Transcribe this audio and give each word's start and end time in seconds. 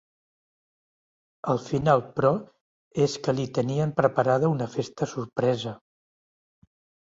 Al 1.53 1.61
final, 1.65 2.01
però, 2.15 2.33
és 3.07 3.19
que 3.29 3.37
li 3.43 3.47
tenien 3.61 3.95
preparada 4.03 4.53
una 4.57 4.73
festa 4.81 5.13
sorpresa. 5.15 5.79